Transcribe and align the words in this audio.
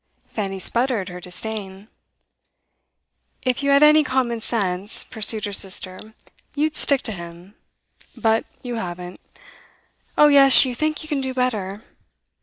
Fanny 0.25 0.57
sputtered 0.57 1.09
her 1.09 1.19
disdain. 1.19 1.87
'If 3.43 3.61
you 3.61 3.69
had 3.69 3.83
any 3.83 4.03
common 4.03 4.41
sense,' 4.41 5.03
pursued 5.03 5.45
her 5.45 5.53
sister, 5.53 6.15
'you'd 6.55 6.75
stick 6.75 7.03
to 7.03 7.11
him; 7.11 7.53
but 8.17 8.45
you 8.63 8.77
haven't. 8.81 9.19
Oh 10.17 10.25
yes, 10.27 10.65
you 10.65 10.73
think 10.73 11.03
you 11.03 11.07
can 11.07 11.21
do 11.21 11.35
better. 11.35 11.83